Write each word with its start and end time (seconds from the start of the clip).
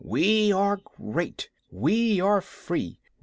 "We 0.03 0.51
are 0.51 0.77
great. 0.77 1.51
We 1.69 2.19
are 2.19 2.41
free. 2.41 2.97